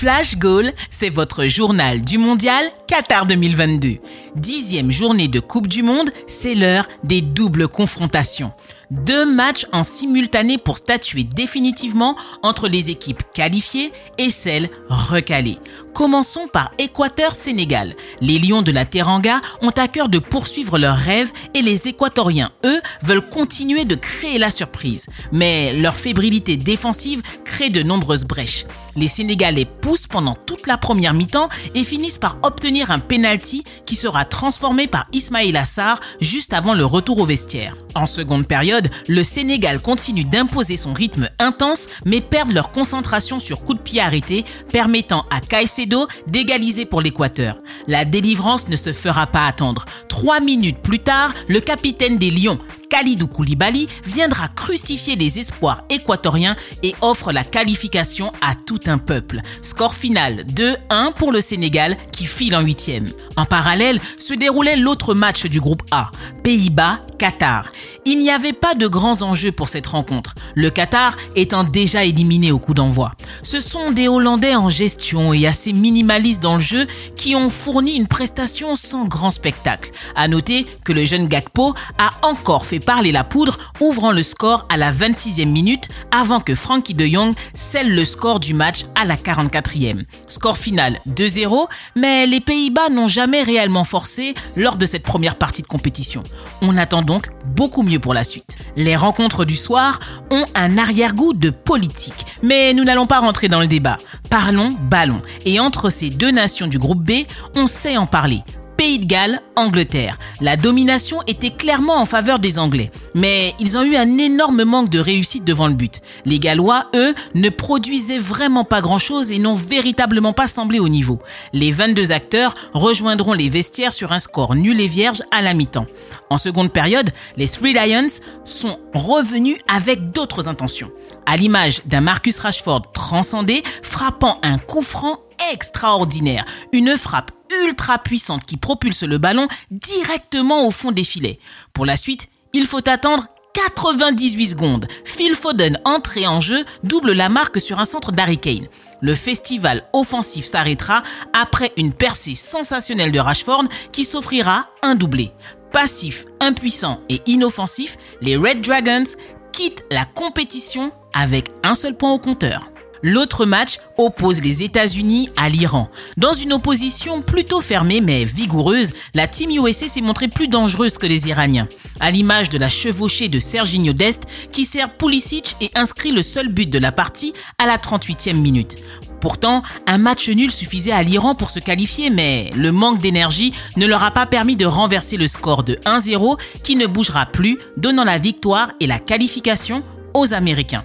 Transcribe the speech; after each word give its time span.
Flash 0.00 0.38
Goal, 0.38 0.72
c'est 0.90 1.10
votre 1.10 1.44
journal 1.44 2.00
du 2.00 2.16
mondial 2.16 2.64
Qatar 2.86 3.26
2022. 3.26 3.98
Dixième 4.34 4.90
journée 4.90 5.28
de 5.28 5.40
Coupe 5.40 5.66
du 5.66 5.82
Monde, 5.82 6.08
c'est 6.26 6.54
l'heure 6.54 6.88
des 7.04 7.20
doubles 7.20 7.68
confrontations. 7.68 8.54
Deux 8.90 9.24
matchs 9.24 9.66
en 9.72 9.84
simultané 9.84 10.58
pour 10.58 10.78
statuer 10.78 11.22
définitivement 11.22 12.16
entre 12.42 12.66
les 12.66 12.90
équipes 12.90 13.22
qualifiées 13.32 13.92
et 14.18 14.30
celles 14.30 14.68
recalées. 14.88 15.58
Commençons 15.94 16.48
par 16.52 16.72
Équateur-Sénégal. 16.78 17.94
Les 18.20 18.40
Lions 18.40 18.62
de 18.62 18.72
la 18.72 18.84
Teranga 18.84 19.40
ont 19.62 19.70
à 19.70 19.86
cœur 19.86 20.08
de 20.08 20.18
poursuivre 20.18 20.76
leurs 20.76 20.96
rêves 20.96 21.30
et 21.54 21.62
les 21.62 21.86
Équatoriens, 21.86 22.50
eux, 22.64 22.80
veulent 23.02 23.28
continuer 23.28 23.84
de 23.84 23.94
créer 23.94 24.38
la 24.38 24.50
surprise. 24.50 25.06
Mais 25.30 25.72
leur 25.74 25.94
fébrilité 25.94 26.56
défensive 26.56 27.22
crée 27.44 27.70
de 27.70 27.82
nombreuses 27.84 28.24
brèches. 28.24 28.66
Les 28.96 29.08
Sénégalais 29.08 29.66
poussent 29.66 30.08
pendant 30.08 30.34
toute 30.34 30.66
la 30.66 30.78
première 30.78 31.14
mi-temps 31.14 31.48
et 31.74 31.84
finissent 31.84 32.18
par 32.18 32.38
obtenir 32.42 32.90
un 32.90 32.98
penalty 32.98 33.62
qui 33.86 33.94
sera 33.94 34.24
transformé 34.24 34.88
par 34.88 35.06
Ismail 35.12 35.56
Assar 35.56 36.00
juste 36.20 36.52
avant 36.52 36.74
le 36.74 36.84
retour 36.84 37.20
au 37.20 37.24
vestiaire. 37.26 37.74
En 37.94 38.06
seconde 38.06 38.46
période, 38.46 38.79
le 39.08 39.22
Sénégal 39.22 39.80
continue 39.80 40.24
d'imposer 40.24 40.76
son 40.76 40.92
rythme 40.92 41.28
intense 41.38 41.88
mais 42.04 42.20
perd 42.20 42.52
leur 42.52 42.70
concentration 42.70 43.38
sur 43.38 43.62
coup 43.62 43.74
de 43.74 43.80
pied 43.80 44.00
arrêté 44.00 44.44
permettant 44.72 45.24
à 45.30 45.40
Caicedo 45.40 46.06
d'égaliser 46.26 46.84
pour 46.84 47.00
l'Équateur. 47.00 47.58
La 47.86 48.04
délivrance 48.04 48.68
ne 48.68 48.76
se 48.76 48.92
fera 48.92 49.26
pas 49.26 49.46
attendre. 49.46 49.84
Trois 50.08 50.40
minutes 50.40 50.78
plus 50.82 51.00
tard, 51.00 51.34
le 51.48 51.60
capitaine 51.60 52.18
des 52.18 52.30
Lions, 52.30 52.58
Khalidou 52.90 53.28
Koulibaly 53.28 53.88
viendra 54.04 54.48
crucifier 54.48 55.16
les 55.16 55.38
espoirs 55.38 55.84
équatoriens 55.88 56.56
et 56.82 56.94
offre 57.00 57.32
la 57.32 57.44
qualification 57.44 58.32
à 58.42 58.54
tout 58.54 58.80
un 58.86 58.98
peuple. 58.98 59.40
Score 59.62 59.94
final 59.94 60.44
2-1 60.54 61.14
pour 61.14 61.32
le 61.32 61.40
Sénégal 61.40 61.96
qui 62.12 62.26
file 62.26 62.56
en 62.56 62.60
huitième. 62.60 63.12
En 63.36 63.46
parallèle 63.46 64.00
se 64.18 64.34
déroulait 64.34 64.76
l'autre 64.76 65.14
match 65.14 65.46
du 65.46 65.60
groupe 65.60 65.82
A, 65.92 66.10
Pays-Bas, 66.42 66.98
Qatar. 67.18 67.70
Il 68.06 68.18
n'y 68.18 68.30
avait 68.30 68.52
pas 68.54 68.74
de 68.74 68.88
grands 68.88 69.22
enjeux 69.22 69.52
pour 69.52 69.68
cette 69.68 69.86
rencontre, 69.86 70.34
le 70.54 70.70
Qatar 70.70 71.16
étant 71.36 71.64
déjà 71.64 72.04
éliminé 72.04 72.50
au 72.50 72.58
coup 72.58 72.74
d'envoi. 72.74 73.12
Ce 73.42 73.60
sont 73.60 73.92
des 73.92 74.08
Hollandais 74.08 74.56
en 74.56 74.68
gestion 74.68 75.32
et 75.32 75.46
assez 75.46 75.72
minimalistes 75.72 76.42
dans 76.42 76.54
le 76.54 76.60
jeu 76.60 76.86
qui 77.16 77.36
ont 77.36 77.50
fourni 77.50 77.92
une 77.92 78.08
prestation 78.08 78.74
sans 78.74 79.04
grand 79.04 79.30
spectacle. 79.30 79.90
À 80.16 80.28
noter 80.28 80.66
que 80.84 80.92
le 80.92 81.04
jeune 81.04 81.28
Gakpo 81.28 81.74
a 81.98 82.12
encore 82.22 82.64
fait 82.66 82.79
parler 82.80 83.12
la 83.12 83.24
poudre, 83.24 83.58
ouvrant 83.80 84.12
le 84.12 84.22
score 84.22 84.66
à 84.68 84.76
la 84.76 84.92
26e 84.92 85.46
minute 85.46 85.88
avant 86.10 86.40
que 86.40 86.54
Frankie 86.54 86.94
de 86.94 87.06
Jong 87.06 87.34
scelle 87.54 87.94
le 87.94 88.04
score 88.04 88.40
du 88.40 88.54
match 88.54 88.84
à 88.94 89.04
la 89.04 89.16
44e. 89.16 90.04
Score 90.26 90.58
final 90.58 90.98
2-0, 91.08 91.68
mais 91.96 92.26
les 92.26 92.40
Pays-Bas 92.40 92.88
n'ont 92.90 93.08
jamais 93.08 93.42
réellement 93.42 93.84
forcé 93.84 94.34
lors 94.56 94.76
de 94.76 94.86
cette 94.86 95.02
première 95.02 95.36
partie 95.36 95.62
de 95.62 95.66
compétition. 95.66 96.24
On 96.62 96.76
attend 96.76 97.02
donc 97.02 97.28
beaucoup 97.46 97.82
mieux 97.82 98.00
pour 98.00 98.14
la 98.14 98.24
suite. 98.24 98.58
Les 98.76 98.96
rencontres 98.96 99.44
du 99.44 99.56
soir 99.56 99.98
ont 100.30 100.46
un 100.54 100.78
arrière-goût 100.78 101.32
de 101.32 101.50
politique, 101.50 102.26
mais 102.42 102.74
nous 102.74 102.84
n'allons 102.84 103.06
pas 103.06 103.20
rentrer 103.20 103.48
dans 103.48 103.60
le 103.60 103.66
débat. 103.66 103.98
Parlons 104.28 104.76
ballon. 104.80 105.22
Et 105.44 105.60
entre 105.60 105.90
ces 105.90 106.10
deux 106.10 106.30
nations 106.30 106.66
du 106.66 106.78
groupe 106.78 107.02
B, 107.02 107.24
on 107.54 107.66
sait 107.66 107.96
en 107.96 108.06
parler. 108.06 108.42
Pays 108.80 108.98
de 108.98 109.04
Galles, 109.04 109.42
Angleterre. 109.56 110.18
La 110.40 110.56
domination 110.56 111.18
était 111.26 111.50
clairement 111.50 111.98
en 111.98 112.06
faveur 112.06 112.38
des 112.38 112.58
Anglais, 112.58 112.90
mais 113.14 113.52
ils 113.60 113.76
ont 113.76 113.82
eu 113.82 113.94
un 113.94 114.16
énorme 114.16 114.64
manque 114.64 114.88
de 114.88 114.98
réussite 114.98 115.44
devant 115.44 115.68
le 115.68 115.74
but. 115.74 116.00
Les 116.24 116.38
Gallois, 116.38 116.86
eux, 116.94 117.14
ne 117.34 117.50
produisaient 117.50 118.16
vraiment 118.18 118.64
pas 118.64 118.80
grand-chose 118.80 119.32
et 119.32 119.38
n'ont 119.38 119.54
véritablement 119.54 120.32
pas 120.32 120.48
semblé 120.48 120.78
au 120.78 120.88
niveau. 120.88 121.18
Les 121.52 121.72
22 121.72 122.10
acteurs 122.10 122.54
rejoindront 122.72 123.34
les 123.34 123.50
vestiaires 123.50 123.92
sur 123.92 124.12
un 124.12 124.18
score 124.18 124.54
nul 124.54 124.80
et 124.80 124.86
vierge 124.86 125.22
à 125.30 125.42
la 125.42 125.52
mi-temps. 125.52 125.86
En 126.30 126.38
seconde 126.38 126.72
période, 126.72 127.10
les 127.36 127.48
Three 127.48 127.74
Lions 127.74 128.08
sont 128.46 128.78
revenus 128.94 129.58
avec 129.68 130.10
d'autres 130.12 130.48
intentions. 130.48 130.90
À 131.26 131.36
l'image 131.36 131.82
d'un 131.84 132.00
Marcus 132.00 132.38
Rashford 132.38 132.92
transcendé, 132.94 133.62
frappant 133.82 134.38
un 134.42 134.56
coup 134.56 134.80
franc 134.80 135.18
extraordinaire. 135.52 136.46
Une 136.72 136.96
frappe 136.96 137.32
ultra 137.64 137.98
puissante 137.98 138.44
qui 138.44 138.56
propulse 138.56 139.02
le 139.02 139.18
ballon 139.18 139.48
directement 139.70 140.66
au 140.66 140.70
fond 140.70 140.92
des 140.92 141.04
filets. 141.04 141.38
Pour 141.72 141.86
la 141.86 141.96
suite, 141.96 142.28
il 142.52 142.66
faut 142.66 142.88
attendre 142.88 143.26
98 143.54 144.46
secondes. 144.46 144.86
Phil 145.04 145.34
Foden, 145.34 145.78
entré 145.84 146.26
en 146.26 146.40
jeu, 146.40 146.64
double 146.82 147.12
la 147.12 147.28
marque 147.28 147.60
sur 147.60 147.80
un 147.80 147.84
centre 147.84 148.12
d'Harry 148.12 148.38
Kane. 148.38 148.68
Le 149.00 149.14
festival 149.14 149.84
offensif 149.92 150.44
s'arrêtera 150.44 151.02
après 151.32 151.72
une 151.76 151.92
percée 151.92 152.34
sensationnelle 152.34 153.12
de 153.12 153.18
Rashford 153.18 153.64
qui 153.92 154.04
s'offrira 154.04 154.68
un 154.82 154.94
doublé. 154.94 155.32
Passif, 155.72 156.24
impuissant 156.40 157.00
et 157.08 157.22
inoffensif, 157.26 157.96
les 158.20 158.36
Red 158.36 158.60
Dragons 158.60 159.04
quittent 159.52 159.84
la 159.90 160.04
compétition 160.04 160.92
avec 161.12 161.50
un 161.62 161.74
seul 161.74 161.96
point 161.96 162.12
au 162.12 162.18
compteur. 162.18 162.69
L'autre 163.02 163.46
match 163.46 163.78
oppose 163.96 164.40
les 164.40 164.62
États-Unis 164.62 165.30
à 165.36 165.48
l'Iran. 165.48 165.88
Dans 166.16 166.34
une 166.34 166.52
opposition 166.52 167.22
plutôt 167.22 167.60
fermée 167.60 168.00
mais 168.00 168.24
vigoureuse, 168.24 168.92
la 169.14 169.26
Team 169.26 169.50
USA 169.50 169.88
s'est 169.88 170.00
montrée 170.02 170.28
plus 170.28 170.48
dangereuse 170.48 170.98
que 170.98 171.06
les 171.06 171.28
Iraniens. 171.28 171.68
À 171.98 172.10
l'image 172.10 172.50
de 172.50 172.58
la 172.58 172.68
chevauchée 172.68 173.28
de 173.28 173.40
Serginho 173.40 173.92
Dest 173.92 174.24
qui 174.52 174.64
sert 174.64 174.90
Pulisic 174.90 175.56
et 175.60 175.70
inscrit 175.74 176.12
le 176.12 176.22
seul 176.22 176.48
but 176.48 176.68
de 176.68 176.78
la 176.78 176.92
partie 176.92 177.32
à 177.58 177.66
la 177.66 177.78
38e 177.78 178.34
minute. 178.34 178.76
Pourtant, 179.20 179.62
un 179.86 179.98
match 179.98 180.28
nul 180.28 180.50
suffisait 180.50 180.92
à 180.92 181.02
l'Iran 181.02 181.34
pour 181.34 181.50
se 181.50 181.58
qualifier, 181.58 182.10
mais 182.10 182.50
le 182.54 182.72
manque 182.72 183.00
d'énergie 183.00 183.52
ne 183.76 183.86
leur 183.86 184.02
a 184.02 184.10
pas 184.10 184.26
permis 184.26 184.56
de 184.56 184.64
renverser 184.66 185.16
le 185.18 185.28
score 185.28 185.62
de 185.62 185.74
1-0 185.84 186.38
qui 186.62 186.76
ne 186.76 186.86
bougera 186.86 187.26
plus, 187.26 187.58
donnant 187.76 188.04
la 188.04 188.18
victoire 188.18 188.72
et 188.80 188.86
la 188.86 188.98
qualification 188.98 189.82
aux 190.14 190.32
Américains. 190.32 190.84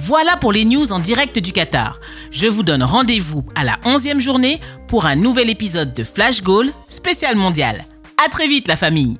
Voilà 0.00 0.36
pour 0.36 0.52
les 0.52 0.64
news 0.64 0.92
en 0.92 1.00
direct 1.00 1.40
du 1.40 1.52
Qatar. 1.52 1.98
Je 2.30 2.46
vous 2.46 2.62
donne 2.62 2.84
rendez-vous 2.84 3.44
à 3.56 3.64
la 3.64 3.78
11e 3.84 4.20
journée 4.20 4.60
pour 4.86 5.06
un 5.06 5.16
nouvel 5.16 5.50
épisode 5.50 5.92
de 5.92 6.04
Flash 6.04 6.40
Goal 6.40 6.68
spécial 6.86 7.34
mondial. 7.34 7.84
À 8.24 8.28
très 8.28 8.46
vite 8.46 8.68
la 8.68 8.76
famille 8.76 9.18